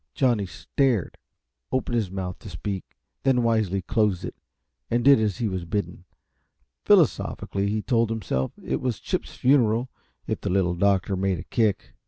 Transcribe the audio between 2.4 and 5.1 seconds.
speak, then wisely closed it and